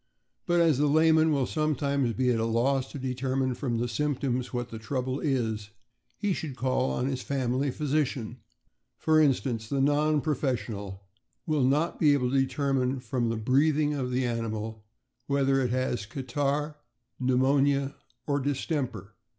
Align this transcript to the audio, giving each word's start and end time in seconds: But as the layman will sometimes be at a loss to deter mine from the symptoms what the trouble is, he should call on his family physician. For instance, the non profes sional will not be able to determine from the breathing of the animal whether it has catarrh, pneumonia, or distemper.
But 0.47 0.59
as 0.61 0.79
the 0.79 0.87
layman 0.87 1.31
will 1.31 1.45
sometimes 1.45 2.13
be 2.13 2.31
at 2.31 2.39
a 2.39 2.43
loss 2.45 2.91
to 2.91 2.97
deter 2.97 3.35
mine 3.35 3.53
from 3.53 3.77
the 3.77 3.87
symptoms 3.87 4.51
what 4.51 4.69
the 4.69 4.79
trouble 4.79 5.19
is, 5.19 5.69
he 6.17 6.33
should 6.33 6.55
call 6.55 6.89
on 6.89 7.05
his 7.05 7.21
family 7.21 7.69
physician. 7.69 8.39
For 8.97 9.21
instance, 9.21 9.69
the 9.69 9.79
non 9.79 10.19
profes 10.19 10.57
sional 10.57 11.01
will 11.45 11.61
not 11.63 11.99
be 11.99 12.13
able 12.13 12.31
to 12.31 12.39
determine 12.41 12.99
from 12.99 13.29
the 13.29 13.37
breathing 13.37 13.93
of 13.93 14.09
the 14.09 14.25
animal 14.25 14.83
whether 15.27 15.61
it 15.61 15.69
has 15.69 16.07
catarrh, 16.07 16.77
pneumonia, 17.19 17.93
or 18.25 18.39
distemper. 18.39 19.13